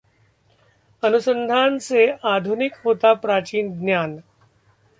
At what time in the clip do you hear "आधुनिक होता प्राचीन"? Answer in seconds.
2.25-3.71